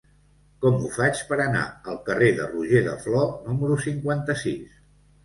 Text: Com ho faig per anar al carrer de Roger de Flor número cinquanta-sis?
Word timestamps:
Com 0.61 0.77
ho 0.77 0.87
faig 0.93 1.19
per 1.31 1.37
anar 1.43 1.65
al 1.93 1.99
carrer 2.07 2.29
de 2.39 2.47
Roger 2.53 2.81
de 2.87 2.97
Flor 3.05 3.29
número 3.51 3.77
cinquanta-sis? 3.85 4.81